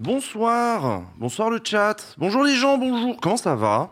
[0.00, 2.14] Bonsoir, bonsoir le chat.
[2.18, 3.16] Bonjour les gens, bonjour.
[3.20, 3.90] Comment ça va?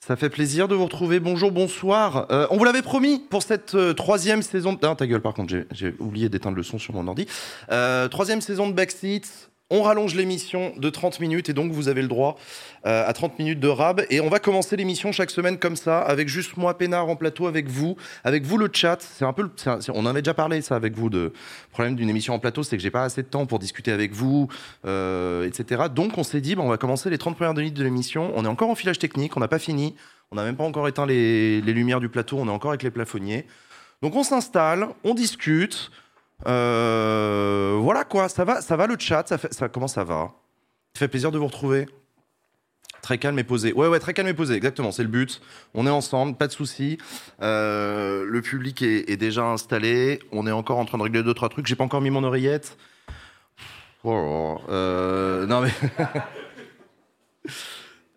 [0.00, 1.20] Ça fait plaisir de vous retrouver.
[1.20, 2.26] Bonjour, bonsoir.
[2.30, 4.72] Euh, on vous l'avait promis pour cette euh, troisième saison.
[4.72, 4.78] De...
[4.86, 7.26] Ah, ta gueule, par contre, j'ai- oublié d'éteindre le son sur mon ordi.
[7.70, 9.50] Euh, troisième saison de Backseat.
[9.70, 12.38] On rallonge l'émission de 30 minutes et donc vous avez le droit
[12.86, 14.02] euh, à 30 minutes de rab.
[14.08, 17.46] Et on va commencer l'émission chaque semaine comme ça, avec juste moi, Pénard, en plateau,
[17.46, 17.94] avec vous,
[18.24, 18.96] avec vous le chat.
[19.02, 19.50] C'est un peu,
[19.92, 21.10] on en avait déjà parlé ça avec vous.
[21.10, 21.34] De
[21.70, 24.12] problème d'une émission en plateau, c'est que j'ai pas assez de temps pour discuter avec
[24.12, 24.48] vous,
[24.86, 25.82] euh, etc.
[25.94, 28.32] Donc on s'est dit, bon, on va commencer les 30 premières minutes de l'émission.
[28.36, 29.94] On est encore en filage technique, on n'a pas fini.
[30.30, 32.82] On n'a même pas encore éteint les, les lumières du plateau, on est encore avec
[32.82, 33.44] les plafonniers.
[34.00, 35.90] Donc on s'installe, on discute.
[36.46, 40.32] Euh, voilà quoi, ça va, ça va le chat, ça comment ça va?
[40.94, 41.86] Ça fait plaisir de vous retrouver.
[43.02, 43.72] Très calme et posé.
[43.72, 45.40] Ouais, ouais, très calme et posé, exactement, c'est le but.
[45.74, 46.98] On est ensemble, pas de soucis.
[47.42, 50.20] Euh, le public est, déjà installé.
[50.32, 51.66] On est encore en train de régler deux, trois trucs.
[51.66, 52.76] J'ai pas encore mis mon oreillette.
[54.04, 54.72] Oh là.
[54.72, 55.72] Euh, non mais.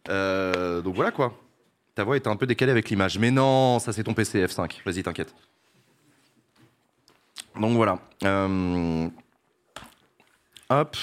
[0.83, 1.37] Donc voilà quoi.
[1.95, 3.19] Ta voix était un peu décalée avec l'image.
[3.19, 4.81] Mais non, ça c'est ton PC F5.
[4.85, 5.33] Vas-y, t'inquiète.
[7.59, 7.99] Donc voilà.
[8.23, 9.07] Euh,
[10.69, 10.95] Hop.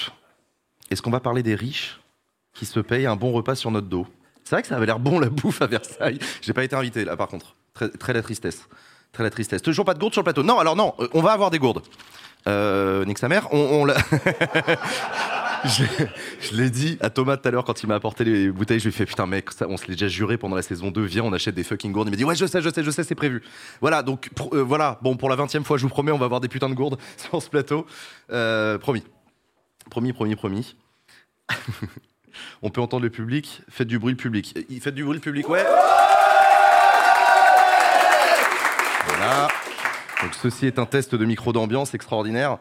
[0.90, 2.00] Est-ce qu'on va parler des riches
[2.54, 4.06] qui se payent un bon repas sur notre dos?
[4.44, 6.18] C'est vrai que ça avait l'air bon la bouffe à Versailles.
[6.40, 7.54] J'ai pas été invité là par contre.
[7.74, 8.66] Très, très la tristesse.
[9.12, 9.60] Très la tristesse.
[9.62, 10.42] Toujours pas de gourdes sur le plateau.
[10.42, 11.82] Non, alors non, euh, on va avoir des gourdes.
[12.46, 13.46] Euh, nique sa mère.
[13.52, 13.96] On, on l'a-
[15.64, 18.78] je l'ai dit à Thomas tout à l'heure quand il m'a apporté les bouteilles.
[18.78, 21.02] Je lui ai fait putain mec, on se l'est déjà juré pendant la saison 2.
[21.04, 22.08] Viens, on achète des fucking gourdes.
[22.08, 23.42] Il m'a dit ouais, je sais, je sais, je sais, c'est prévu.
[23.80, 24.98] Voilà, donc pour- euh, voilà.
[25.02, 26.74] Bon, pour la 20 e fois, je vous promets, on va avoir des putains de
[26.74, 27.86] gourdes sur ce plateau.
[28.30, 29.02] Euh, promis.
[29.90, 30.76] Promis, promis, promis.
[32.62, 33.62] on peut entendre le public.
[33.68, 34.54] Faites du bruit le public.
[34.56, 35.64] Euh, Faites du bruit le public, ouais.
[39.06, 39.48] Voilà.
[40.22, 42.58] Donc ceci est un test de micro d'ambiance extraordinaire.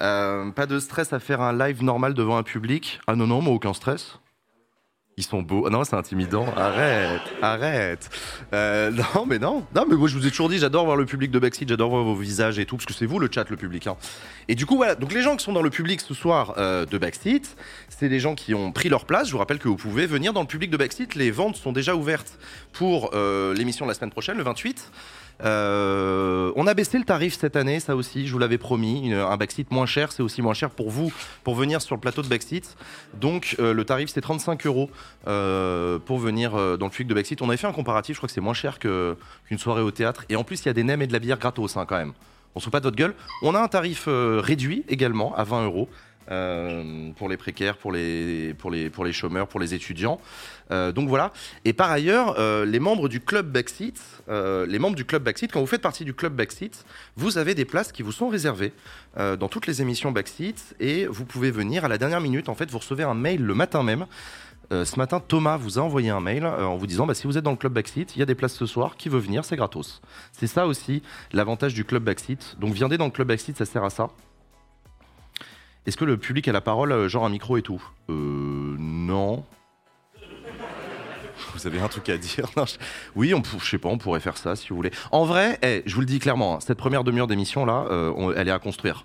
[0.00, 3.00] Euh, pas de stress à faire un live normal devant un public.
[3.06, 4.18] Ah non, non, moi aucun stress.
[5.16, 5.64] Ils sont beaux.
[5.68, 6.44] Ah non, c'est intimidant.
[6.56, 8.10] Arrête, arrête.
[8.52, 9.64] Euh, non, mais non.
[9.72, 11.90] Non, mais moi je vous ai toujours dit, j'adore voir le public de Backseat, j'adore
[11.90, 13.86] voir vos visages et tout, parce que c'est vous le chat, le public.
[13.86, 13.96] hein.
[14.48, 14.96] Et du coup, voilà.
[14.96, 17.56] Donc les gens qui sont dans le public ce soir euh, de Backseat,
[17.88, 19.28] c'est les gens qui ont pris leur place.
[19.28, 21.14] Je vous rappelle que vous pouvez venir dans le public de Backseat.
[21.14, 22.36] Les ventes sont déjà ouvertes
[22.72, 24.90] pour l'émission de la semaine prochaine, le 28.
[25.42, 29.12] Euh, on a baissé le tarif cette année, ça aussi, je vous l'avais promis.
[29.12, 31.12] Un backseat moins cher, c'est aussi moins cher pour vous,
[31.42, 32.76] pour venir sur le plateau de backseat.
[33.14, 34.90] Donc euh, le tarif c'est 35 euros
[35.26, 37.42] euh, pour venir dans le public de backseat.
[37.42, 40.24] On avait fait un comparatif, je crois que c'est moins cher qu'une soirée au théâtre.
[40.28, 41.98] Et en plus, il y a des nems et de la bière gratos hein, quand
[41.98, 42.12] même.
[42.54, 43.14] On se fout pas de votre gueule.
[43.42, 45.88] On a un tarif réduit également à 20 euros.
[46.30, 50.20] Euh, pour les précaires, pour les, pour, les, pour les chômeurs, pour les étudiants.
[50.70, 51.32] Euh, donc voilà.
[51.64, 55.60] Et par ailleurs, euh, les membres du club Backseat, les membres du club Backseat, quand
[55.60, 56.84] vous faites partie du club Backseat,
[57.16, 58.72] vous avez des places qui vous sont réservées
[59.16, 62.48] dans toutes les émissions Backseat et vous pouvez venir à la dernière minute.
[62.48, 64.06] En fait, vous recevez un mail le matin même.
[64.70, 67.44] Ce matin, Thomas vous a envoyé un mail en vous disant bah, si vous êtes
[67.44, 68.96] dans le club Backseat, il y a des places ce soir.
[68.96, 70.00] Qui veut venir C'est gratos.
[70.32, 71.02] C'est ça aussi
[71.32, 72.56] l'avantage du club Backseat.
[72.58, 74.08] Donc viendez dans le club Backseat, ça sert à ça.
[75.86, 77.82] Est-ce que le public a la parole, euh, genre un micro et tout?
[78.08, 78.12] Euh,
[78.78, 79.44] non.
[81.54, 82.46] Vous avez un truc à dire?
[82.56, 82.76] Je-
[83.16, 84.92] Oui, on, je sais pas, on pourrait faire ça si vous voulez.
[85.12, 88.12] En vrai, eh, je vous le dis clairement, hein, cette première demi-heure d'émission là, euh,
[88.16, 89.04] on- elle est à construire.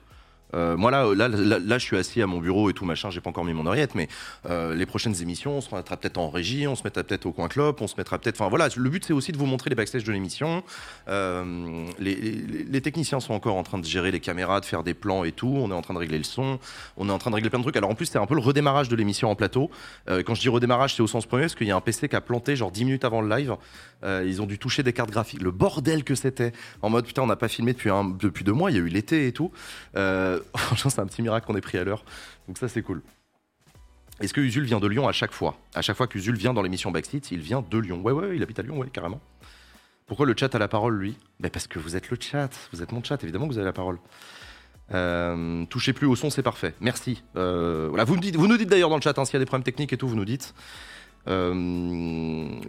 [0.55, 3.21] Euh, moi là, là, là, je suis assis à mon bureau et tout machin, j'ai
[3.21, 4.07] pas encore mis mon oreillette, mais
[4.49, 7.31] euh, les prochaines émissions, on se mettra peut-être en régie, on se mettra peut-être au
[7.31, 8.39] coin clope, on se mettra peut-être.
[8.39, 10.63] Enfin voilà, le but c'est aussi de vous montrer les backstage de l'émission.
[11.07, 15.25] Euh, les, techniciens sont encore en train de gérer les caméras, de faire des plans
[15.25, 15.53] et tout.
[15.53, 16.59] On est en train de régler le son,
[16.97, 17.75] on est en train de régler plein de trucs.
[17.75, 19.69] Alors en plus, c'est un peu le redémarrage de l'émission en plateau.
[20.07, 22.15] Quand je dis redémarrage, c'est au sens premier parce qu'il y a un PC qui
[22.15, 23.55] a planté genre 10 minutes avant le live.
[24.03, 25.41] Ils ont dû toucher des cartes graphiques.
[25.41, 26.53] Le bordel que c'était.
[26.81, 27.89] En mode putain, on n'a pas filmé depuis,
[28.19, 28.71] depuis deux mois.
[28.71, 29.51] Il y a eu l'été et tout.
[30.55, 32.03] Franchement, c'est un petit miracle qu'on ait pris à l'heure.
[32.47, 33.01] Donc ça, c'est cool.
[34.19, 35.57] Est-ce que Usul vient de Lyon à chaque fois?
[35.73, 38.01] À chaque fois qu'Usul vient dans l'émission Backseat, il vient de Lyon.
[38.01, 39.21] Ouais, ouais, il habite à Lyon, ouais, carrément.
[40.07, 41.15] Pourquoi le chat a la parole, lui?
[41.39, 42.49] Ben Parce que vous êtes le chat.
[42.73, 43.99] Vous êtes mon chat, évidemment que vous avez la parole.
[44.93, 46.73] Euh, touchez plus au son, c'est parfait.
[46.81, 47.23] Merci.
[47.35, 49.93] Euh, vous nous dites d'ailleurs dans le chat hein, s'il y a des problèmes techniques
[49.93, 50.53] et tout, vous nous dites.
[51.29, 51.53] Euh,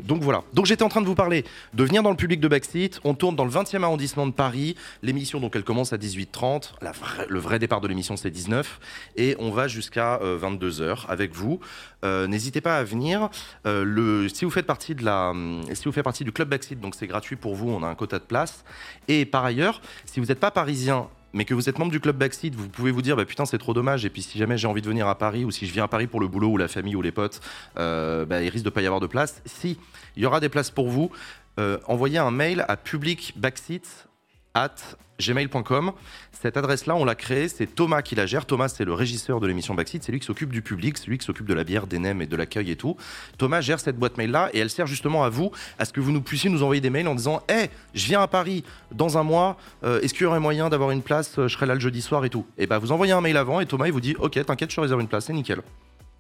[0.05, 0.43] donc voilà.
[0.53, 3.01] Donc j'étais en train de vous parler de venir dans le public de Backseat.
[3.05, 4.77] On tourne dans le 20e arrondissement de Paris.
[5.03, 6.73] L'émission donc elle commence à 18h30.
[6.83, 8.81] La vraie- le vrai départ de l'émission c'est 19
[9.17, 11.61] et on va jusqu'à 22h avec vous.
[12.05, 13.29] Euh, N'hésitez pas à venir.
[13.67, 15.33] Euh, si vous faites partie de la,
[15.75, 17.71] si vous faites partie du club Backseat, donc c'est gratuit pour vous.
[17.71, 18.65] On a un quota de place.
[19.09, 22.17] Et par ailleurs, si vous n'êtes pas parisien mais que vous êtes membre du club
[22.17, 24.05] Backseat, vous pouvez vous dire bah putain c'est trop dommage.
[24.05, 25.89] Et puis si jamais j'ai envie de venir à Paris ou si je viens à
[25.89, 27.41] Paris pour le boulot ou la famille ou les potes,
[27.79, 29.43] euh, bah, il risque de pas y avoir de place.
[29.47, 29.79] Si
[30.17, 31.11] il y aura des places pour vous,
[31.59, 34.09] euh, envoyez un mail à publicbackseat
[34.55, 34.75] at
[35.21, 35.93] gmail.com.
[36.33, 38.47] Cette adresse-là, on l'a créée, c'est Thomas qui la gère.
[38.47, 41.19] Thomas, c'est le régisseur de l'émission Backseat, c'est lui qui s'occupe du public, c'est lui
[41.19, 42.97] qui s'occupe de la bière, des nems et de l'accueil et tout.
[43.37, 46.13] Thomas gère cette boîte mail-là et elle sert justement à vous, à ce que vous
[46.13, 49.23] nous puissiez nous envoyer des mails en disant Hé, je viens à Paris dans un
[49.23, 52.01] mois, euh, est-ce qu'il y aurait moyen d'avoir une place Je serai là le jeudi
[52.01, 52.47] soir et tout?
[52.57, 54.77] Et bah, vous envoyez un mail avant et Thomas, il vous dit Ok, t'inquiète, je
[54.77, 55.61] te réserve une place, c'est nickel.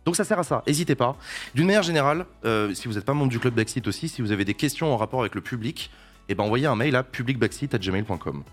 [0.04, 1.16] Donc ça sert à ça, n'hésitez pas.
[1.54, 4.32] D'une manière générale, euh, si vous n'êtes pas membre du club Backseat aussi, si vous
[4.32, 5.90] avez des questions en rapport avec le public,
[6.30, 8.44] et ben envoyez un mail à publicbackseat.gmail.com.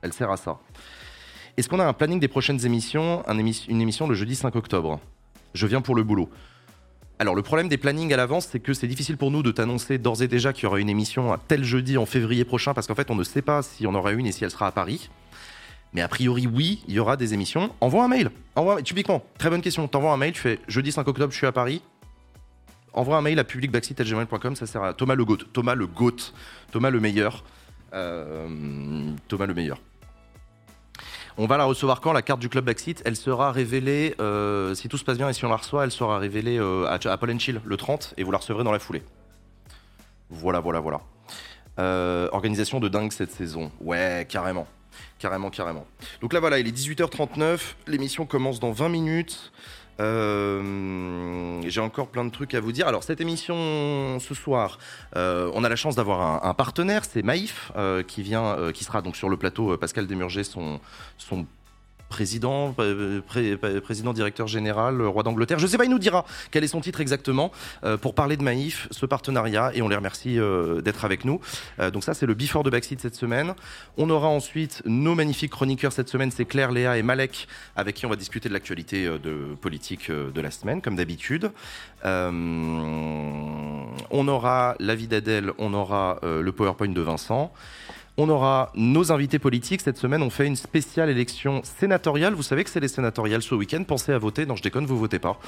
[0.00, 0.58] Elle sert à ça.
[1.56, 4.98] Est-ce qu'on a un planning des prochaines émissions Une émission le jeudi 5 octobre?
[5.52, 6.30] Je viens pour le boulot.
[7.18, 9.98] Alors le problème des plannings à l'avance, c'est que c'est difficile pour nous de t'annoncer
[9.98, 12.86] d'ores et déjà qu'il y aura une émission à tel jeudi en février prochain, parce
[12.86, 14.72] qu'en fait on ne sait pas si on aura une et si elle sera à
[14.72, 15.10] Paris.
[15.92, 17.70] Mais a priori, oui, il y aura des émissions.
[17.80, 18.30] Envoie un mail.
[18.54, 19.88] Envoie, typiquement, très bonne question.
[19.88, 21.82] T'envoies un mail, tu fais jeudi 5 octobre, je suis à Paris.
[22.98, 25.36] Envoie un mail à publicbackseat.gmail.com, ça sert à Thomas le GOAT.
[25.52, 26.16] Thomas le GOAT.
[26.72, 27.44] Thomas le meilleur.
[27.94, 29.80] Euh, Thomas le meilleur.
[31.36, 34.88] On va la recevoir quand La carte du club Backseat, elle sera révélée, euh, si
[34.88, 37.38] tout se passe bien et si on la reçoit, elle sera révélée euh, à, Paul
[37.38, 39.04] Chill le 30 et vous la recevrez dans la foulée.
[40.28, 41.00] Voilà, voilà, voilà.
[42.32, 43.70] organisation de dingue cette saison.
[43.80, 44.66] Ouais, carrément.
[45.20, 45.86] Carrément, carrément.
[46.20, 47.60] Donc là, voilà, il est 18h39.
[47.86, 49.52] L'émission commence dans 20 minutes.
[50.00, 52.86] Euh, j'ai encore plein de trucs à vous dire.
[52.86, 54.78] Alors cette émission ce soir,
[55.16, 59.02] euh, on a la chance d'avoir un, partenaire, c'est Maïf, euh, qui vient, qui sera
[59.02, 59.76] donc sur le plateau.
[59.76, 60.80] Pascal Demurger, son,
[61.16, 61.46] son
[62.08, 63.20] président, euh,
[63.82, 65.58] président directeur général, roi d'Angleterre.
[65.58, 67.52] Je ne sais pas, il nous dira quel est son titre exactement
[67.84, 71.40] euh, pour parler de Maïf, ce partenariat, et on les remercie euh, d'être avec nous.
[71.92, 73.54] donc ça, c'est le before de Backseat cette semaine.
[73.96, 77.46] On aura ensuite nos magnifiques chroniqueurs cette semaine, c'est Claire, Léa et Malek,
[77.76, 81.50] avec qui on va discuter de l'actualité de politique de la semaine, comme d'habitude.
[82.04, 82.68] on
[84.10, 87.52] aura l'avis d'Adèle, on aura le PowerPoint de Vincent.
[88.20, 89.80] On aura nos invités politiques.
[89.80, 92.34] Cette semaine, on fait une spéciale élection sénatoriale.
[92.34, 93.84] Vous savez que c'est les sénatoriales ce week-end.
[93.84, 94.44] Pensez à voter.
[94.44, 95.38] Non, je déconne, vous votez pas.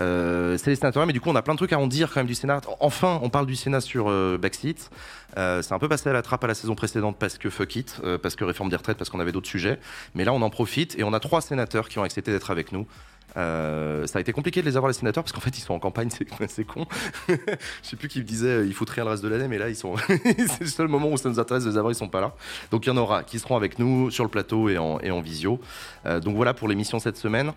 [0.00, 2.10] Euh, c'est les sénatoriales, mais du coup, on a plein de trucs à en dire
[2.12, 2.60] quand même du Sénat.
[2.78, 4.90] Enfin, on parle du Sénat sur euh, Backseat.
[5.38, 7.74] Euh, c'est un peu passé à la trappe à la saison précédente parce que fuck
[7.74, 9.78] it, parce que réforme des retraites, parce qu'on avait d'autres sujets.
[10.14, 12.72] Mais là, on en profite et on a trois sénateurs qui ont accepté d'être avec
[12.72, 12.86] nous.
[13.36, 15.74] Euh, ça a été compliqué de les avoir les sénateurs parce qu'en fait ils sont
[15.74, 16.08] en campagne,
[16.48, 16.86] c'est con.
[17.28, 17.34] Je
[17.82, 19.68] sais plus qui me disait euh, il faut rien le reste de l'année, mais là
[19.68, 19.94] ils sont.
[20.08, 22.34] c'est le seul moment où ça nous intéresse de les avoir, ils sont pas là.
[22.70, 25.60] Donc il y en aura qui seront avec nous sur le plateau et en, visio.
[26.06, 27.52] Euh, donc voilà pour l'émission cette semaine.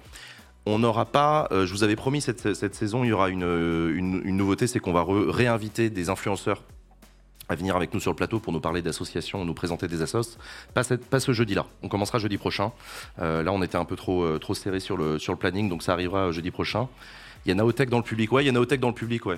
[0.65, 4.65] On n'aura pas, je vous avais promis cette, saison, il y aura une, une nouveauté,
[4.65, 6.63] c'est qu'on va réinviter des influenceurs
[7.49, 10.37] à venir avec nous sur le plateau pour nous parler d'associations, nous présenter des assos.
[10.73, 11.65] Pas, pas ce jeudi-là.
[11.81, 12.71] On commencera jeudi prochain.
[13.19, 15.69] Euh, là, on était un peu trop, euh, trop serré sur le, sur le planning,
[15.69, 16.87] donc ça arrivera jeudi prochain.
[17.45, 18.31] Il y a Naotech dans le public.
[18.31, 19.37] Ouais, il y a Naotech dans le public, ouais.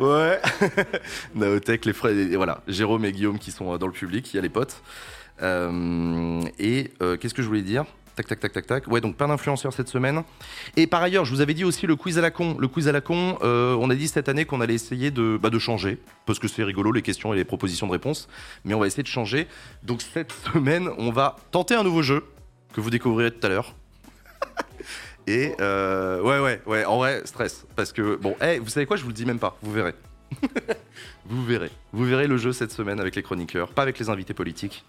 [0.00, 0.40] Ouais.
[1.34, 4.32] Naotech, les frères, et voilà, Jérôme et Guillaume qui sont euh, dans le public.
[4.32, 4.82] Il y a les potes.
[5.40, 7.84] et qu'est-ce que je voulais dire?
[8.16, 8.86] Tac, tac, tac, tac, tac.
[8.86, 10.22] Ouais, donc plein d'influenceurs cette semaine.
[10.76, 12.56] Et par ailleurs, je vous avais dit aussi le quiz à la con.
[12.58, 15.36] Le quiz à la con, euh, on a dit cette année qu'on allait essayer de,
[15.40, 18.28] bah, de changer, parce que c'est rigolo les questions et les propositions de réponse,
[18.64, 19.48] mais on va essayer de changer.
[19.82, 22.24] Donc cette semaine, on va tenter un nouveau jeu
[22.72, 23.74] que vous découvrirez tout à l'heure.
[25.26, 27.66] et euh, ouais, ouais, ouais, en vrai, stress.
[27.74, 29.94] Parce que, bon, vous savez quoi, je vous le dis même pas, vous verrez.
[31.26, 31.70] vous verrez.
[31.92, 34.84] Vous verrez le jeu cette semaine avec les chroniqueurs, pas avec les invités politiques.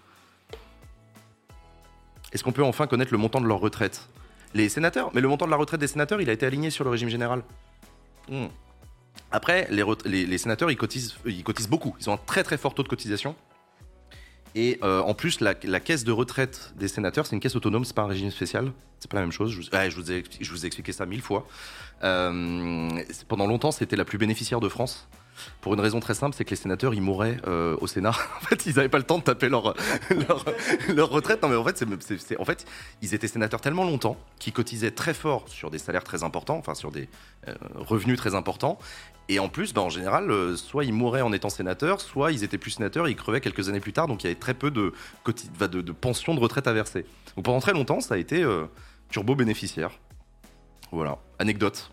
[2.32, 4.08] Est-ce qu'on peut enfin connaître le montant de leur retraite?
[4.54, 6.84] Les sénateurs Mais le montant de la retraite des sénateurs, il a été aligné sur
[6.84, 7.42] le régime général.
[8.28, 8.46] Hmm.
[9.30, 11.16] Après, les, sénateurs, ils cotisent,
[11.68, 11.96] beaucoup.
[12.00, 13.34] Ils ont un très très fort taux de cotisation.
[14.54, 17.94] Et euh, en plus, la, caisse de retraite des sénateurs, c'est une caisse autonome, c'est
[17.94, 18.72] pas un régime spécial.
[19.06, 19.52] C'est pas la même chose.
[19.52, 21.46] Je vous, ai, je vous ai expliqué ça mille fois.
[22.02, 22.88] Euh,
[23.28, 25.06] pendant longtemps, c'était la plus bénéficiaire de France.
[25.60, 28.10] Pour une raison très simple, c'est que les sénateurs, ils mouraient euh, au Sénat.
[28.42, 29.76] en fait, ils n'avaient pas le temps de taper leur,
[30.92, 31.40] leur, retraite.
[31.40, 31.84] Non, mais en fait,
[32.18, 32.66] c'est, en fait,
[33.00, 36.74] ils étaient sénateurs tellement longtemps qu'ils cotisaient très fort sur des salaires très importants, enfin
[36.74, 37.08] sur des
[37.46, 38.76] euh, revenus très importants.
[39.28, 42.58] Et en plus, bah, en général, soit ils mouraient en étant sénateurs, soit ils étaient
[42.58, 44.08] plus sénateurs et ils crevaient quelques années plus tard.
[44.08, 44.92] Donc il y avait très peu de,
[45.60, 47.06] de, de pensions de retraite à verser.
[47.36, 48.44] Donc pendant très longtemps, ça a été
[49.10, 49.98] turbo bénéficiaire.
[50.92, 51.90] Voilà, anecdote.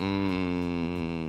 [0.00, 1.28] Hmm.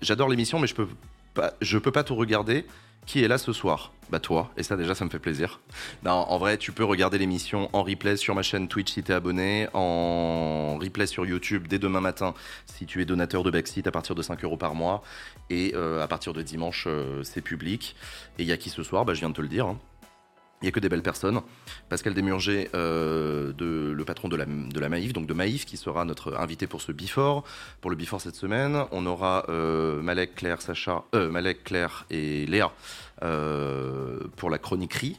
[0.00, 0.88] J'adore l'émission, mais je peux
[1.34, 2.66] pas, je peux pas tout regarder.
[3.08, 5.60] Qui est là ce soir Bah toi, et ça déjà ça me fait plaisir.
[6.04, 9.14] Non, en vrai, tu peux regarder l'émission en replay sur ma chaîne Twitch si t'es
[9.14, 12.34] abonné, en replay sur YouTube dès demain matin
[12.66, 15.02] si tu es donateur de Backseat à partir de 5 euros par mois,
[15.48, 17.96] et euh, à partir de dimanche euh, c'est public.
[18.38, 19.06] Et il y a qui ce soir?
[19.06, 19.68] Bah je viens de te le dire.
[19.68, 19.78] Hein.
[20.60, 21.40] Il n'y a que des belles personnes.
[21.88, 26.66] Pascal Desmurger, euh, le patron de la, Maïf, donc de Maïf, qui sera notre invité
[26.66, 27.44] pour ce Before.
[27.80, 32.44] Pour le Before cette semaine, on aura euh, Malek, Claire, Sacha, euh, Malek, Claire et
[32.46, 32.72] Léa
[34.36, 35.18] pour la chroniquerie.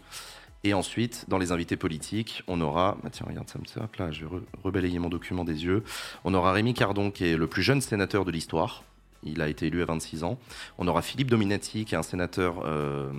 [0.66, 2.98] Et ensuite, dans les invités politiques, on aura.
[3.06, 3.88] Ah, tiens, regarde, ça.
[3.98, 5.84] Là, je vais re- mon document des yeux.
[6.26, 8.84] On aura Rémi Cardon, qui est le plus jeune sénateur de l'histoire.
[9.24, 10.40] Il a été élu à 26 ans.
[10.78, 13.12] On aura Philippe Dominati, qui est un sénateur euh,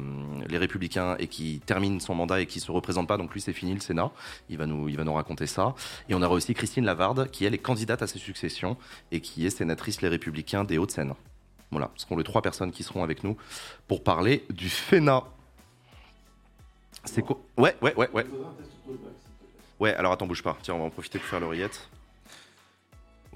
[0.48, 3.16] Les Républicains et qui termine son mandat et qui se représente pas.
[3.16, 4.10] Donc lui, c'est fini le Sénat.
[4.48, 5.74] Il va nous, il va nous raconter ça.
[6.08, 8.76] Et on aura aussi Christine Lavarde, qui elle est candidate à ses successions
[9.12, 11.14] et qui est sénatrice Les Républicains des Hauts-de-Seine.
[11.70, 13.36] Voilà, ce seront les trois personnes qui seront avec nous
[13.86, 15.22] pour parler du FENA.
[17.04, 17.40] C'est quoi?
[17.56, 18.26] Ouais, ouais, ouais, ouais.
[19.78, 20.58] Ouais, alors attends, bouge pas.
[20.62, 21.88] Tiens, on va en profiter pour faire l'oreillette.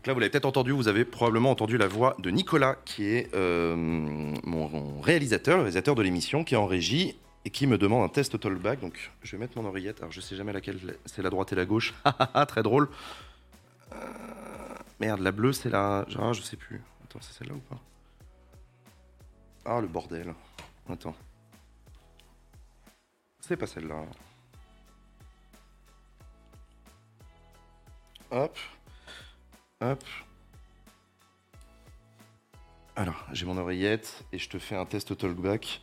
[0.05, 3.07] Donc là, vous l'avez peut-être entendu, vous avez probablement entendu la voix de Nicolas, qui
[3.07, 7.79] est euh, mon, réalisateur, le réalisateur de l'émission, qui est en régie et qui me
[7.79, 8.81] demande un test Tollback.
[8.81, 10.01] Donc, je vais mettre mon oreillette.
[10.01, 11.95] Alors, je sais jamais laquelle c'est la droite et la gauche.
[12.05, 12.91] Ah, Très drôle.
[13.95, 13.97] Euh,
[15.01, 16.05] merde, la bleue, c'est la.
[16.19, 16.83] Ah, je sais plus.
[17.05, 17.81] Attends, c'est celle-là ou pas?
[19.65, 20.35] Ah, le bordel.
[20.87, 21.17] Attends.
[23.41, 24.05] C'est pas celle-là.
[28.31, 28.59] Hop.
[32.97, 35.83] Alors, j'ai mon oreillette et je te fais un test talkback.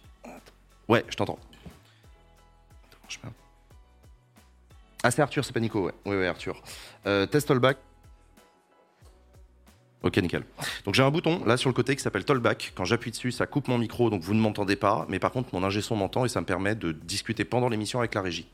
[0.88, 1.40] Ouais, je t'entends.
[5.04, 5.94] Ah, c'est Arthur, c'est pas Nico, ouais.
[6.06, 6.62] Ouais, ouais, Arthur.
[7.06, 7.78] Euh, test talkback.
[10.04, 10.44] Ok, nickel.
[10.84, 12.74] Donc j'ai un bouton là sur le côté qui s'appelle Tollback.
[12.76, 15.06] Quand j'appuie dessus, ça coupe mon micro, donc vous ne m'entendez pas.
[15.10, 18.16] Mais par contre, mon ingé m'entend et ça me permet de discuter pendant l'émission avec
[18.16, 18.48] la régie.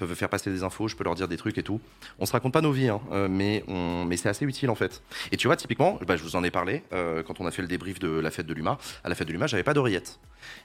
[0.00, 1.78] Peuvent faire passer des infos, je peux leur dire des trucs et tout.
[2.18, 3.62] On se raconte pas nos vies, hein, euh, mais,
[4.16, 5.02] c'est assez utile en fait.
[5.30, 7.60] Et tu vois, typiquement, bah, je vous en ai parlé euh, quand on a fait
[7.60, 8.78] le débrief de la fête de l'UMA.
[9.04, 10.18] À la fête de l'UMA, j'avais pas d'oreillette.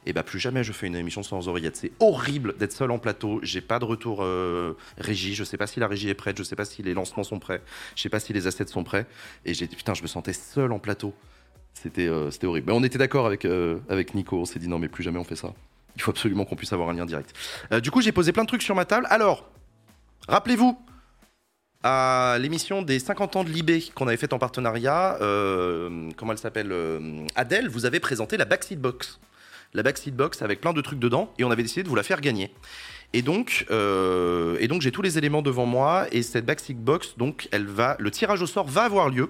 [0.05, 1.75] Et bah plus jamais je fais une émission sans oreillette.
[1.75, 3.41] C'est horrible d'être seul en plateau.
[3.43, 5.35] J'ai pas de retour euh, régie.
[5.35, 6.37] Je sais pas si la régie est prête.
[6.37, 7.61] Je sais pas si les lancements sont prêts.
[7.97, 9.05] Je sais pas si les assets sont prêts.
[9.43, 11.13] Et putain, je me sentais seul en plateau.
[11.73, 12.67] C'était horrible.
[12.67, 14.39] Mais on était d'accord avec Nico.
[14.39, 15.53] On s'est dit non, mais plus jamais on fait ça.
[15.95, 17.33] Il faut absolument qu'on puisse avoir un lien direct.
[17.71, 19.07] Euh, du coup, j'ai posé plein de trucs sur ma table.
[19.09, 19.49] Alors,
[20.27, 20.77] rappelez-vous,
[21.83, 26.37] à l'émission des 50 ans de l'IB qu'on avait faite en partenariat, euh, comment elle
[26.37, 29.19] s'appelle euh, Adèle, vous avez présenté la Backseat Box.
[29.73, 32.03] La Backseat Box avec plein de trucs dedans et on avait décidé de vous la
[32.03, 32.53] faire gagner.
[33.13, 37.47] Et donc, et donc j'ai tous les éléments devant moi et cette Backseat Box, donc
[37.51, 39.29] elle va, le tirage au sort va avoir lieu.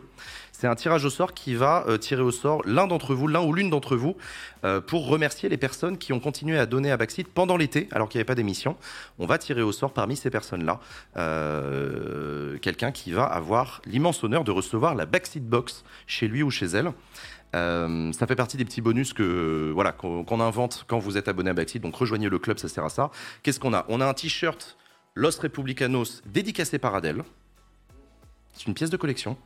[0.57, 3.41] C'est un tirage au sort qui va euh, tirer au sort l'un d'entre vous, l'un
[3.41, 4.15] ou l'une d'entre vous,
[4.63, 8.07] euh, pour remercier les personnes qui ont continué à donner à Backseat pendant l'été, alors
[8.07, 8.77] qu'il n'y avait pas d'émission.
[9.19, 10.79] On va tirer au sort parmi ces personnes-là
[11.17, 16.49] euh, quelqu'un qui va avoir l'immense honneur de recevoir la Backseat Box chez lui ou
[16.49, 16.93] chez elle.
[17.53, 21.49] Ça fait partie des petits bonus que voilà qu'on qu'on invente quand vous êtes abonné
[21.51, 21.81] à Backseat.
[21.81, 23.11] Donc rejoignez le club, ça sert à ça.
[23.43, 23.85] Qu'est-ce qu'on a?
[23.87, 24.77] On a un t-shirt
[25.15, 27.23] Los Republicanos dédicacé par Adèle.
[28.51, 29.37] C'est une pièce de collection.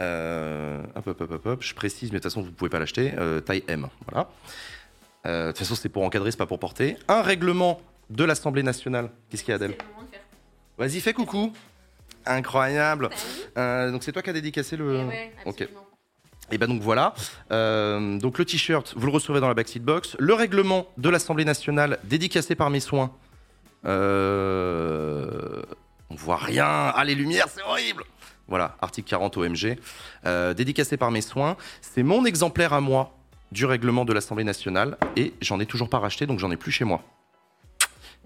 [0.00, 1.62] Euh, hop, hop, hop, hop, hop.
[1.62, 3.12] Je précise, mais de toute façon, vous ne pouvez pas l'acheter.
[3.18, 3.88] Euh, taille M.
[4.10, 4.28] Voilà.
[5.26, 6.96] Euh, de toute façon, c'est pour encadrer, c'est pas pour porter.
[7.08, 9.10] Un règlement de l'Assemblée nationale.
[9.30, 9.76] Qu'est-ce qu'il y a, Adèle.
[10.78, 11.52] Vas-y, fais coucou.
[12.26, 13.08] Incroyable.
[13.08, 13.60] Bah.
[13.60, 15.00] Euh, donc, c'est toi qui as dédicacé le.
[15.00, 15.68] Eh ouais, ok.
[16.50, 17.14] Et ben donc voilà.
[17.52, 20.14] Euh, donc le t-shirt, vous le recevrez dans la backseat box.
[20.18, 23.12] Le règlement de l'Assemblée nationale, dédicacé par mes soins.
[23.86, 25.62] Euh,
[26.10, 26.66] on voit rien.
[26.66, 28.04] Ah les lumières, c'est horrible.
[28.48, 29.78] Voilà, article 40 OMG,
[30.26, 31.56] euh, dédicacé par mes soins.
[31.80, 33.16] C'est mon exemplaire à moi
[33.52, 36.72] du règlement de l'Assemblée nationale et j'en ai toujours pas racheté, donc j'en ai plus
[36.72, 37.02] chez moi.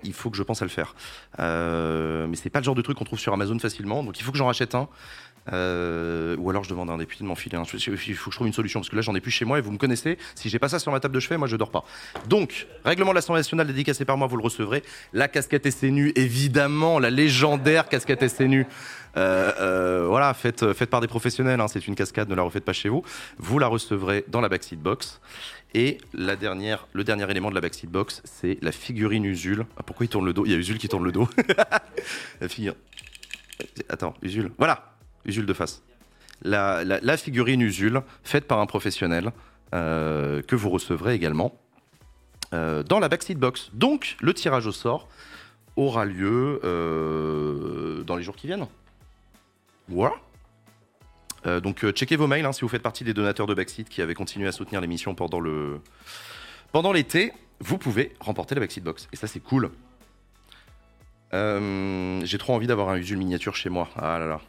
[0.04, 0.94] Il faut que je pense à le faire.
[1.38, 4.22] Euh, mais c'est pas le genre de truc qu'on trouve sur Amazon facilement, donc il
[4.22, 4.88] faut que j'en rachète un.
[5.52, 7.62] Euh, ou alors je demande à un député de m'enfiler un.
[7.62, 9.58] Il faut que je trouve une solution parce que là j'en ai plus chez moi
[9.58, 10.18] et vous me connaissez.
[10.34, 11.84] Si j'ai pas ça sur ma table de chevet, moi je dors pas.
[12.28, 14.82] Donc, règlement de l'Assemblée nationale dédicacé par moi, vous le recevrez.
[15.12, 18.66] La casquette SNU, évidemment, la légendaire casquette SNU.
[19.16, 22.64] Euh, euh, voilà, faite, faite par des professionnels, hein, c'est une cascade, ne la refaites
[22.64, 23.02] pas chez vous.
[23.38, 25.20] Vous la recevrez dans la backseat box.
[25.74, 29.66] Et la dernière, le dernier élément de la backseat box, c'est la figurine Usul.
[29.76, 30.44] Ah, pourquoi il tourne le dos?
[30.46, 31.28] Il y a Usul qui tourne le dos.
[32.40, 32.74] la figure.
[33.88, 34.50] Attends, Usul.
[34.56, 35.82] Voilà, Usul de face.
[36.42, 39.32] La, la- figurine Usul, faite par un professionnel,
[39.74, 41.58] euh, que vous recevrez également
[42.54, 43.70] euh, dans la backseat box.
[43.74, 45.08] Donc, le tirage au sort
[45.76, 48.66] aura lieu euh, dans les jours qui viennent.
[49.88, 50.14] Voilà.
[51.62, 54.12] Donc, checkez vos mails hein, si vous faites partie des donateurs de Backseat qui avaient
[54.14, 55.80] continué à soutenir l'émission pendant le
[56.72, 57.32] pendant l'été.
[57.60, 59.08] Vous pouvez remporter la Backseat Box.
[59.12, 59.70] Et ça, c'est cool.
[61.32, 63.88] J'ai trop envie d'avoir un Usul miniature chez moi.
[63.96, 64.40] Ah là là.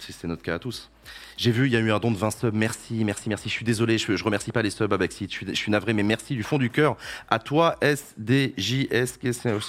[0.00, 0.90] C'est c'est notre cas à tous.
[1.36, 2.54] J'ai vu, il y a eu un don de 20 subs.
[2.54, 3.48] Merci, merci, merci.
[3.48, 5.32] Je suis désolé, je, je remercie pas les subs à Backseat.
[5.32, 6.96] Je suis, navré, mais merci du fond du cœur
[7.28, 9.18] à toi, SDJS.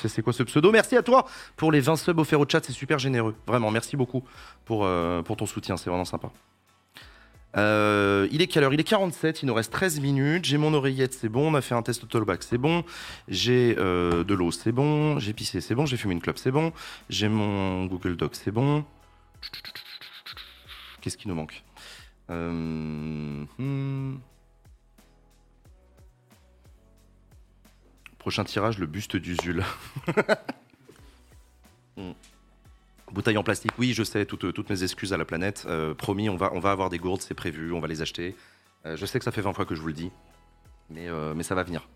[0.07, 0.71] C'est quoi ce pseudo?
[0.71, 2.63] Merci à toi pour les 20 subs offerts au chat.
[2.63, 3.35] C'est super généreux.
[3.47, 4.23] Vraiment, merci beaucoup
[4.65, 5.77] pour, euh, pour ton soutien.
[5.77, 6.31] C'est vraiment sympa.
[7.57, 8.73] Euh, il est quelle heure?
[8.73, 10.45] Il est 47, il nous reste 13 minutes.
[10.45, 11.51] J'ai mon oreillette, c'est bon.
[11.51, 12.83] On a fait un test autobac, c'est bon.
[13.27, 15.19] J'ai euh, de l'eau, c'est bon.
[15.19, 15.85] J'ai pissé, c'est bon.
[15.85, 16.71] J'ai fumé une clope, c'est bon.
[17.09, 18.85] J'ai mon Google Doc, c'est bon.
[21.01, 21.63] Qu'est-ce qui nous manque
[22.29, 24.20] Euh, hmm.
[28.20, 29.63] Prochain tirage, le buste d'Usul.
[31.98, 32.13] Hmm.
[33.12, 35.65] Bouteille en plastique, oui, je sais, toutes, mes excuses à la planète.
[35.67, 38.34] Euh, promis, on va, avoir des gourdes, c'est prévu, on va les acheter.
[38.86, 40.10] Euh, je sais que ça fait 20 fois que je vous le dis,
[40.89, 41.89] mais, mais ça va venir.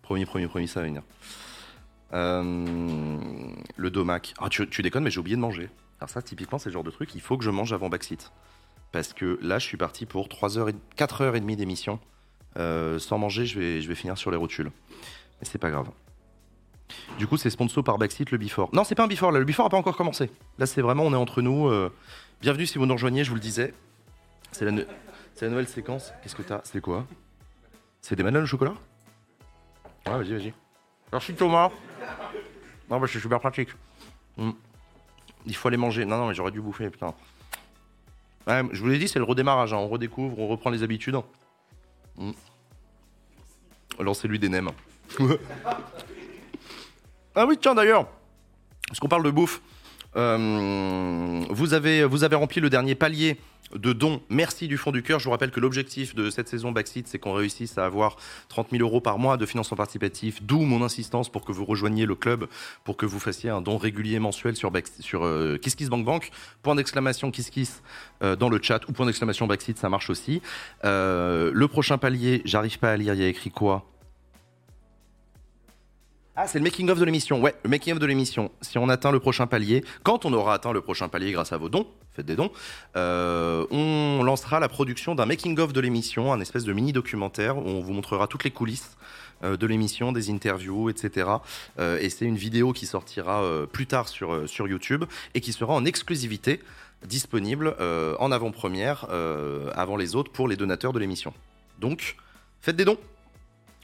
[0.00, 1.02] Promis, promis, promis, ça va venir.
[2.12, 2.66] Euh,
[3.76, 4.34] le domac.
[4.38, 5.68] Ah, tu, déconnes, mais j'ai oublié de manger.
[6.00, 8.32] Alors ça, typiquement, c'est le genre de truc, il faut que je mange avant Backseat.
[8.92, 11.98] Parce que là, je suis parti pour 3 heures et, 4h30 d'émission.
[12.56, 14.70] Euh, sans manger, je vais, je vais finir sur les rotules.
[15.40, 15.88] Mais c'est pas grave.
[17.18, 18.70] Du coup, c'est sponsor par Backseat, le Before.
[18.72, 20.30] Non, c'est pas un Before, là, le Before a pas encore commencé.
[20.58, 21.66] Là, c'est vraiment, on est entre nous.
[21.68, 21.92] euh,
[22.40, 23.74] Bienvenue si vous nous rejoignez, je vous le disais.
[24.52, 24.84] C'est la, ne-
[25.34, 26.12] c'est la nouvelle séquence.
[26.22, 26.60] Qu'est-ce que t'as?
[26.64, 27.06] C'est quoi?
[28.00, 28.74] C'est des madeleines au chocolat?
[30.06, 30.54] Ouais, vas-y, vas-y.
[31.12, 31.70] Merci Thomas.
[32.90, 33.70] Non, bah, c'est super pratique.
[34.36, 34.50] Mm.
[35.46, 36.04] Il faut aller manger.
[36.04, 37.14] Non, non, mais j'aurais dû bouffer, putain.
[38.46, 39.72] Ouais, je vous l'ai dit, c'est le redémarrage.
[39.72, 39.78] hein.
[39.78, 41.16] On redécouvre, on reprend les habitudes.
[42.16, 42.32] Mm.
[43.98, 44.70] Lancez-lui des nems.
[47.34, 48.06] ah oui, tiens, d'ailleurs,
[48.88, 49.60] parce qu'on parle de bouffe,
[50.16, 53.36] euh, vous, avez, vous avez rempli le dernier palier
[53.74, 54.20] de dons.
[54.28, 55.18] Merci du fond du cœur.
[55.18, 58.16] Je vous rappelle que l'objectif de cette saison Backseat, c'est qu'on réussisse à avoir
[58.48, 62.06] 30 000 euros par mois de financement participatif, d'où mon insistance pour que vous rejoigniez
[62.06, 62.46] le club,
[62.84, 66.30] pour que vous fassiez un don régulier mensuel sur, Back- euh, KissKissBankBank.
[66.62, 67.82] Point d'exclamation KissKiss
[68.22, 70.40] euh, dans le chat ou point d'exclamation Backseat, ça marche aussi.
[70.84, 73.84] Le prochain palier, j'arrive pas à lire, il y a écrit quoi?
[76.38, 77.40] Ah, c'est le making of de l'émission.
[77.40, 78.50] Ouais, le making of de l'émission.
[78.60, 81.56] Si on atteint le prochain palier, quand on aura atteint le prochain palier grâce à
[81.56, 82.50] vos dons, faites des dons,
[82.94, 87.56] euh, on lancera la production d'un making of de l'émission, un espèce de mini documentaire
[87.56, 88.98] où on vous montrera toutes les coulisses
[89.44, 91.26] euh, de l'émission, des interviews, etc.
[91.78, 95.86] Euh, et c'est une vidéo qui sortira plus tard sur, YouTube et qui sera en
[95.86, 96.60] exclusivité
[97.06, 97.74] disponible
[98.18, 99.06] en avant-première
[99.74, 101.32] avant les autres pour les donateurs de l'émission.
[101.78, 102.16] Donc,
[102.60, 102.98] faites des dons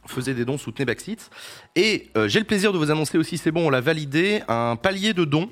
[0.07, 1.31] faisait des dons, soutenez Backseat.
[1.77, 4.77] Et euh, j'ai le plaisir de vous annoncer aussi, c'est bon, on l'a validé, un
[4.77, 5.51] palier de dons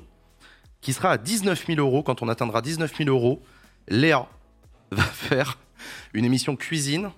[0.81, 2.03] qui sera à 19 000 euros.
[2.03, 3.41] Quand on atteindra 19 000 euros,
[3.87, 4.27] Léa
[4.91, 5.57] va faire
[6.13, 7.11] une émission cuisine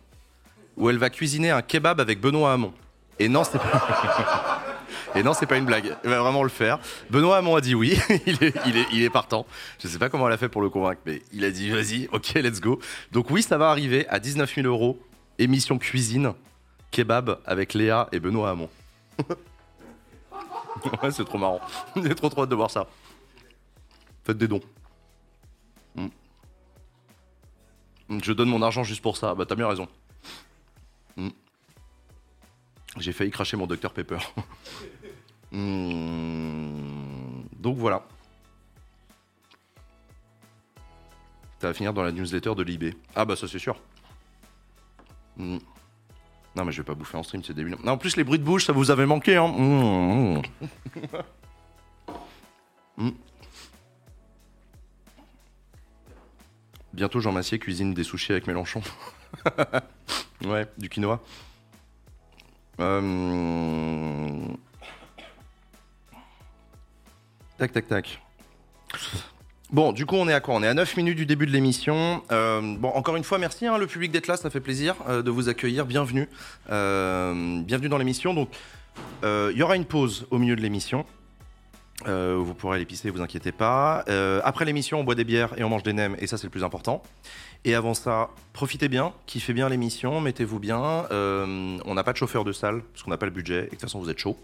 [0.78, 2.74] où elle va cuisiner un kebab avec Benoît Hamon.
[3.20, 4.62] Et non, c'est pas...
[5.16, 5.96] Et non, c'est pas une blague.
[6.04, 6.80] Elle va vraiment le faire.
[7.12, 8.00] Benoît Hamon a dit oui.
[8.26, 9.46] il, est, il, est, il est partant.
[9.80, 12.08] Je sais pas comment elle a fait pour le convaincre, mais il a dit vas-y,
[12.12, 12.80] ok, let's go.
[13.12, 15.00] Donc oui, ça va arriver à 19 000 euros.
[15.38, 16.34] Émission cuisine
[16.94, 18.70] kebab avec Léa et Benoît Hamon.
[21.12, 21.60] c'est trop marrant.
[21.96, 22.88] J'ai trop trop hâte de voir ça.
[24.24, 24.62] Faites des dons.
[25.96, 26.08] Mm.
[28.22, 29.34] Je donne mon argent juste pour ça.
[29.36, 29.88] Bah t'as bien raison.
[31.18, 31.30] Mm.
[33.00, 34.20] J'ai failli cracher mon Dr Pepper.
[35.56, 37.44] Mm.
[37.60, 38.04] Donc voilà.
[41.60, 42.96] Ça va finir dans la newsletter de l'IB.
[43.14, 43.80] Ah bah ça c'est sûr.
[46.56, 47.76] Non, mais je vais pas bouffer en stream, c'est débile.
[47.84, 49.48] Non, en plus, les bruits de bouche, ça vous avait manqué, hein.
[49.48, 50.42] Mmh, mmh.
[52.96, 53.10] Mmh.
[56.94, 58.84] Bientôt, Jean Massier cuisine des sushis avec Mélenchon.
[60.46, 61.20] ouais, du quinoa.
[62.80, 64.48] Euh...
[67.58, 68.22] Tac, tac, tac.
[69.74, 70.54] Bon, du coup, on est à quoi?
[70.54, 72.22] On est à 9 minutes du début de l'émission.
[72.32, 75.24] Euh, bon, encore une fois, merci hein, le public d'être là, ça fait plaisir euh,
[75.24, 75.88] de vous accueillir.
[75.88, 76.30] Bienvenue,
[76.70, 78.36] Euh, bienvenue dans l'émission.
[78.36, 78.50] Donc,
[79.24, 81.08] il y aura une pause au milieu de l'émission.
[82.06, 84.06] Vous pourrez aller pisser, vous inquiétez pas.
[84.44, 86.52] Après l'émission, on boit des bières et on mange des nems, et ça, c'est le
[86.52, 87.02] plus important.
[87.66, 91.08] Et avant ça, profitez bien, kiffez bien l'émission, mettez-vous bien.
[91.10, 93.70] On n'a pas de chauffeur de salle, parce qu'on n'a pas le budget, et de
[93.70, 94.38] toute façon, vous êtes chaud.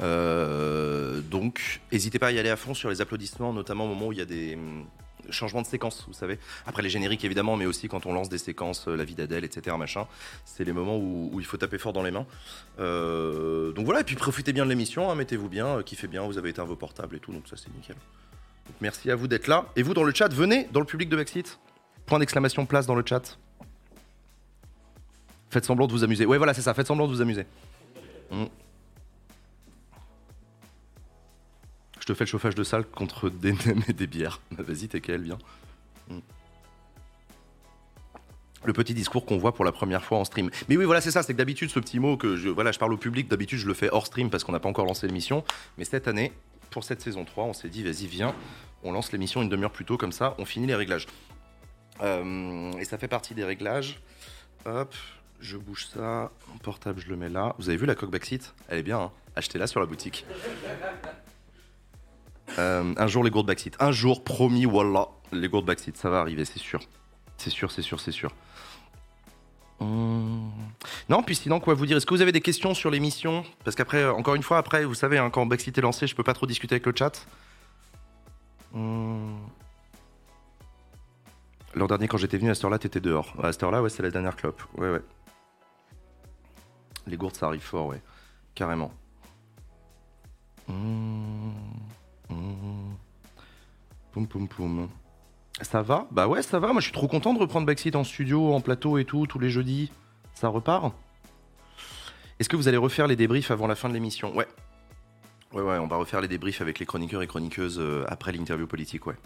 [0.00, 4.08] Euh, donc, n'hésitez pas à y aller à fond sur les applaudissements, notamment au moment
[4.08, 4.84] où il y a des hum,
[5.30, 6.38] changements de séquence, vous savez.
[6.66, 9.44] Après les génériques, évidemment, mais aussi quand on lance des séquences, euh, la vie d'Adèle,
[9.44, 10.06] etc., machin.
[10.44, 12.26] C'est les moments où, il faut taper fort dans les mains.
[12.78, 16.38] Euh, donc voilà, et puis profitez bien de l'émission, hein, mettez-vous bien, kiffez bien, vous
[16.38, 17.96] avez éteint vos portables et tout, donc ça c'est nickel.
[18.80, 19.66] Merci à vous d'être là.
[19.76, 21.58] Et vous, dans le chat, venez dans le public de Backseat.
[22.06, 23.38] Point d'exclamation place dans le chat.
[25.50, 26.26] Faites semblant de vous amuser.
[26.26, 27.46] Ouais, voilà, c'est ça, faites semblant de vous amuser.
[28.30, 28.44] Mm.
[32.08, 34.40] Te fais le chauffage de salle contre des nems et des bières.
[34.50, 35.38] Bah, Vas-y, t'es quel, viens.
[36.08, 36.18] Mm.
[38.64, 40.50] le petit discours qu'on voit pour la première fois en stream.
[40.68, 42.78] Mais oui, voilà, c'est ça, c'est que d'habitude, ce petit mot que je, voilà, je
[42.78, 45.06] parle au public, d'habitude, je le fais hors stream parce qu'on n'a pas encore lancé
[45.06, 45.44] l'émission.
[45.76, 46.32] Mais cette année,
[46.70, 48.34] pour cette saison 3, on s'est dit, vas-y, viens,
[48.82, 51.06] on lance l'émission une demi-heure plus tôt, comme ça, on finit les réglages.
[52.00, 54.00] Euh, et ça fait partie des réglages.
[54.64, 54.94] Hop,
[55.40, 57.54] je bouge ça, mon portable, je le mets là.
[57.58, 60.26] Vous avez vu la coque backseat Elle est bien, hein achetez-la sur la boutique.
[62.58, 63.76] Euh, un jour, les gourdes backseat.
[63.80, 66.80] Un jour, promis, voilà, les gourdes backseat, ça va arriver, c'est sûr.
[67.36, 68.32] C'est sûr, c'est sûr, c'est sûr.
[69.80, 70.50] Hum.
[71.08, 71.96] Non, puis sinon, quoi vous dire?
[71.96, 73.44] Est-ce que vous avez des questions sur l'émission?
[73.64, 76.24] Parce qu'après, encore une fois, après, vous savez, hein, quand Backseat est lancé, je peux
[76.24, 77.26] pas trop discuter avec le chat.
[78.74, 79.38] Hum.
[81.74, 83.34] L'an dernier, quand j'étais venu à cette heure-là, t'étais dehors.
[83.40, 84.60] À cette heure-là, ouais, c'est la dernière clope.
[84.76, 85.02] Ouais, ouais.
[87.06, 88.02] Les gourdes, ça arrive fort, ouais.
[88.56, 88.90] Carrément.
[90.68, 91.54] Hum.
[94.12, 94.88] Poum, poum, poum.
[95.60, 96.72] Ça va Bah ouais, ça va.
[96.72, 99.38] Moi, je suis trop content de reprendre Backseat en studio, en plateau et tout, tous
[99.38, 99.90] les jeudis.
[100.34, 100.94] Ça repart.
[102.38, 104.34] Est-ce que vous allez refaire les débriefs avant la fin de l'émission?
[104.36, 104.46] Ouais.
[105.52, 108.66] Ouais, ouais, on va refaire les débriefs avec les chroniqueurs et chroniqueuses euh, après l'interview
[108.66, 109.16] politique, ouais.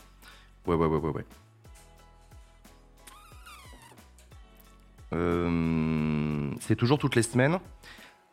[0.67, 1.25] Ouais, ouais, ouais, ouais, ouais.
[5.13, 7.59] Euh, c'est toujours toutes les semaines.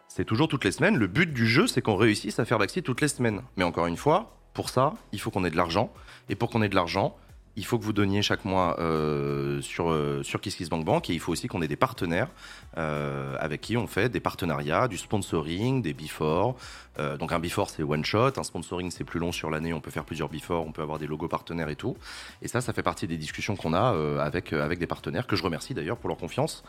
[0.08, 0.98] C'est toujours toutes les semaines.
[0.98, 3.42] Le but du jeu, c'est qu'on réussisse à faire Backseat toutes les semaines.
[3.58, 5.92] Mais encore une fois, pour ça, il faut qu'on ait de l'argent.
[6.30, 7.16] Et pour qu'on ait de l'argent,
[7.60, 11.34] il faut que vous donniez chaque mois euh, sur, euh, sur KissKissBankBank et il faut
[11.34, 12.30] aussi qu'on ait des partenaires
[12.78, 16.56] euh, avec qui on fait des partenariats, du sponsoring, des before.
[17.20, 19.92] donc un before c'est one shot, un sponsoring c'est plus long sur l'année, on peut
[19.92, 21.98] faire plusieurs before, on peut avoir des logos partenaires et tout.
[22.42, 25.44] Et ça, ça fait partie des discussions qu'on a avec, avec des partenaires que je
[25.44, 26.64] remercie d'ailleurs pour leur confiance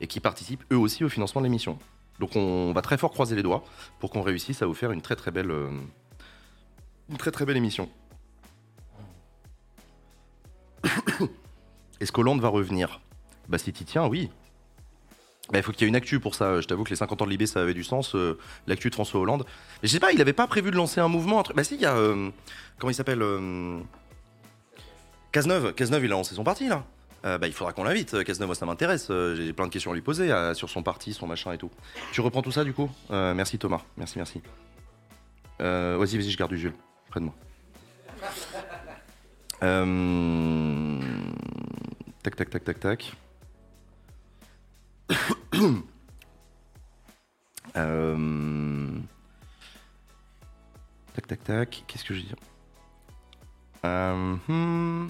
[0.00, 1.78] et qui participent eux aussi au financement de l'émission.
[2.20, 3.64] Donc on va très fort croiser les doigts
[3.98, 5.52] pour qu'on réussisse à vous faire une très très belle,
[7.10, 7.88] une très très belle émission.
[12.00, 13.00] Est-ce qu'Hollande va revenir?
[13.48, 14.30] Bah si t'y tiens, oui.
[15.52, 16.60] Bah, il faut qu'il y ait une actu pour ça.
[16.60, 18.14] Je t'avoue que les 50 ans de Libé, ça avait du sens.
[18.14, 19.44] Euh, l'actu de François Hollande.
[19.82, 21.38] Mais je sais pas, il avait pas prévu de lancer un mouvement.
[21.38, 21.52] Entre...
[21.52, 21.94] Bah si, il y a...
[21.94, 22.30] Euh,
[22.78, 23.78] comment il s'appelle euh...
[25.32, 25.74] Cazeneuve.
[25.74, 26.84] Cazeneuve, il a lancé son parti, là.
[27.26, 28.24] Euh, bah, il faudra qu'on l'invite.
[28.24, 29.08] Cazeneuve, ça m'intéresse.
[29.08, 31.70] J'ai plein de questions à lui poser sur son parti, son machin et tout.
[32.12, 32.90] Tu reprends tout ça, du coup?
[33.10, 33.82] Merci, Thomas.
[33.98, 34.40] Merci, merci.
[35.58, 36.74] vas-y, vas-y, je garde du Jules.
[37.20, 37.34] De moi.
[39.62, 41.00] Euh,
[42.22, 43.12] tac, tac, tac, tac, tac.
[47.76, 49.00] Euh,
[51.12, 51.84] tac, tac, tac.
[51.88, 52.32] Qu'est-ce que je dis
[53.84, 54.36] euh...
[54.46, 55.08] Hmm.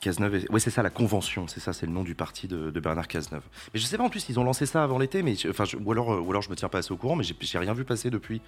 [0.00, 0.44] Cazeneuve.
[0.50, 1.48] Oui, c'est ça, la convention.
[1.48, 3.44] C'est ça, c'est le nom du parti de, Bernard Cazeneuve.
[3.72, 5.90] Mais je sais pas en plus, ils ont lancé ça avant l'été, mais enfin, ou
[5.90, 8.10] alors, ou alors je me tiens pas assez au courant, mais j'ai rien vu passer
[8.10, 8.42] depuis.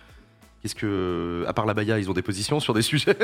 [0.63, 3.17] Qu'est-ce que, à part la Baïa, ils ont des positions sur des sujets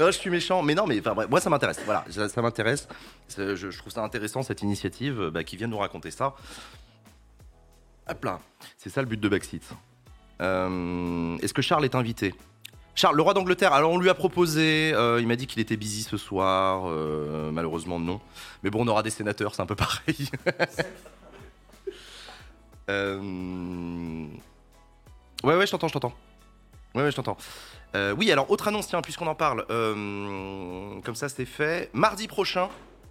[0.00, 1.80] Non, je suis méchant, mais non, mais enfin, moi ça m'intéresse.
[1.84, 2.88] Voilà, ça, m'intéresse.
[3.36, 6.34] Je, trouve ça intéressant cette initiative bah, qui vient nous raconter ça.
[8.10, 8.40] Hop là,
[8.76, 9.62] c'est ça le but de Backseat.
[10.40, 12.34] Euh, est-ce que Charles est invité?
[12.94, 15.76] Charles, le roi d'Angleterre, alors on lui a proposé, euh, il m'a dit qu'il était
[15.76, 18.20] busy ce soir, euh, malheureusement non.
[18.62, 20.28] Mais bon, on aura des sénateurs, c'est un peu pareil.
[25.44, 26.14] Ouais, ouais, je t'entends, je t'entends.
[26.94, 27.36] Ouais, je t'entends.
[27.94, 31.90] Euh, oui, alors, autre annonce, tiens, puisqu'on en parle, euh, comme ça c'est fait.
[31.92, 32.68] Mardi prochain,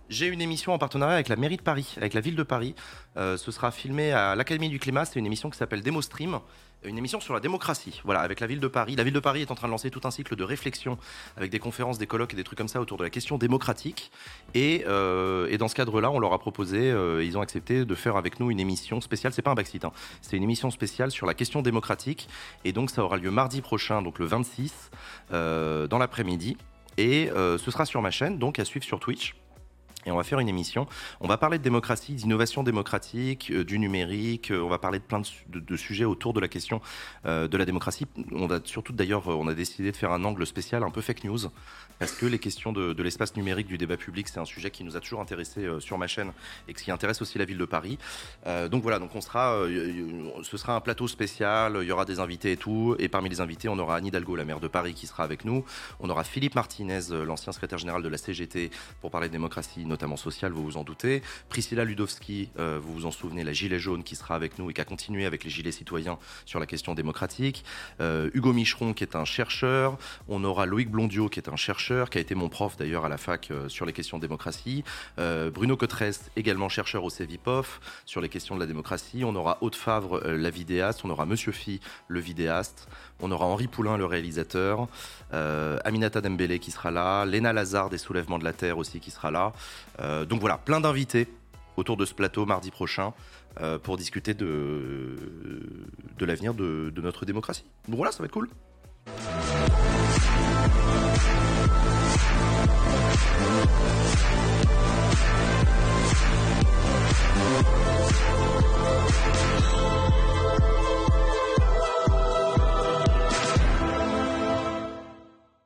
[0.10, 2.76] j'ai une émission en partenariat avec la mairie de Paris, avec la ville de Paris.
[3.18, 5.06] Euh, ce sera filmé à l'Académie du Climat.
[5.06, 6.40] C'est une émission qui s'appelle Demo Stream
[6.84, 8.96] une émission sur la démocratie, voilà, avec la ville de Paris.
[8.96, 10.98] La ville de Paris est en train de lancer tout un cycle de réflexion
[11.36, 14.12] avec des conférences, des colloques et des trucs comme ça autour de la question démocratique.
[14.54, 18.16] Et, euh, dans ce cadre-là, on leur a proposé, euh, ils ont accepté de faire
[18.16, 19.34] avec nous une émission spéciale.
[19.34, 22.30] C'est pas un backseat, hein, c'est une émission spéciale sur la question démocratique.
[22.64, 24.92] Et donc, ça aura lieu mardi prochain, donc le 26,
[25.32, 26.58] euh, dans l'après-midi.
[27.00, 29.36] Et ce sera sur ma chaîne, donc à suivre sur Twitch
[30.08, 30.88] et on va faire une émission.
[31.20, 34.52] On va parler de démocratie, d'innovation démocratique, euh, du numérique.
[34.52, 36.82] Euh, on va parler de plein de, sujets autour de la question
[37.26, 38.08] euh, de la démocratie.
[38.32, 41.26] On va surtout d'ailleurs, on a décidé de faire un angle spécial, un peu fake
[41.26, 41.40] news,
[42.00, 44.96] parce que les questions de, l'espace numérique, du débat public, c'est un sujet qui nous
[44.96, 46.32] a toujours intéressé sur ma chaîne
[46.68, 47.98] et qui intéresse aussi la ville de Paris.
[48.70, 49.64] donc voilà, donc on sera,
[50.44, 51.80] ce sera un plateau spécial.
[51.82, 52.96] Il y aura des invités et tout.
[53.00, 55.44] Et parmi les invités, on aura Anne Hidalgo, la maire de Paris, qui sera avec
[55.44, 55.66] nous.
[56.00, 58.70] On aura Philippe Martinez, l'ancien secrétaire général de la CGT,
[59.02, 59.86] pour parler de démocratie
[60.18, 61.22] sociale, vous vous en doutez.
[61.50, 64.74] Priscilla Ludowski, euh, vous vous en souvenez, la gilet jaune qui sera avec nous et
[64.74, 67.64] qui a continué avec les gilets citoyens sur la question démocratique.
[68.00, 69.98] Euh, Hugo Micheron qui est un chercheur.
[70.28, 73.10] On aura Loïc Blondiot qui est un chercheur, qui a été mon prof d'ailleurs à
[73.10, 74.84] la fac euh, sur les questions démocratie.
[75.18, 79.24] Bruno Cotresse, également chercheur au CEVIPOF sur les questions de la démocratie.
[79.24, 81.02] On aura Haute Favre, la vidéaste.
[81.04, 82.88] On aura Monsieur Phi, le vidéaste.
[83.22, 84.88] On aura Henri Poulain, le réalisateur,
[85.34, 89.12] euh, Aminata Dembélé qui sera là, Léna Lazare des Soulèvements de la Terre aussi qui
[89.12, 89.54] sera là.
[90.00, 91.28] Euh, donc voilà, plein d'invités
[91.78, 93.14] autour de ce plateau mardi prochain
[93.62, 95.16] euh, pour discuter de,
[96.20, 97.66] l'avenir de, de notre démocratie.
[97.88, 98.50] Donc voilà, ça va être cool.